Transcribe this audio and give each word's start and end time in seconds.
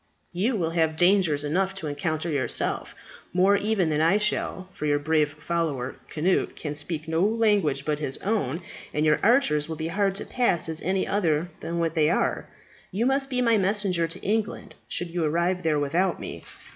You 0.33 0.55
will 0.55 0.71
have 0.71 0.97
dangers 0.97 1.43
enough 1.43 1.75
to 1.75 1.85
encounter 1.85 2.27
yourself, 2.27 2.95
more 3.33 3.55
even 3.55 3.89
than 3.89 4.01
I 4.01 4.17
shall, 4.17 4.67
for 4.73 4.87
your 4.87 4.97
brave 4.97 5.33
follower, 5.33 5.95
Cnut, 6.11 6.55
can 6.55 6.73
speak 6.73 7.07
no 7.07 7.21
language 7.21 7.85
but 7.85 7.99
his 7.99 8.17
own, 8.17 8.63
and 8.95 9.05
your 9.05 9.19
archers 9.21 9.69
will 9.69 9.75
be 9.75 9.89
hard 9.89 10.15
to 10.15 10.25
pass 10.25 10.67
as 10.67 10.81
any 10.81 11.05
other 11.07 11.51
than 11.59 11.77
what 11.77 11.93
they 11.93 12.09
are. 12.09 12.47
You 12.89 13.05
must 13.05 13.29
be 13.29 13.43
my 13.43 13.59
messenger 13.59 14.07
to 14.07 14.19
England, 14.21 14.73
should 14.87 15.11
you 15.11 15.23
arrive 15.23 15.61
there 15.61 15.77
without 15.79 16.19
me. 16.19 16.45